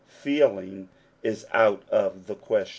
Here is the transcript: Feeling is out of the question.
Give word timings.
Feeling 0.07 0.89
is 1.23 1.45
out 1.53 1.83
of 1.89 2.25
the 2.27 2.33
question. 2.35 2.67